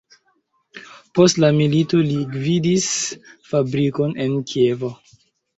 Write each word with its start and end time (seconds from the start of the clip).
Post 1.19 1.41
la 1.43 1.51
milito 1.57 2.01
li 2.07 2.17
gvidis 2.37 2.89
fabrikon 3.53 4.19
en 4.27 4.43
Kievo. 4.55 4.95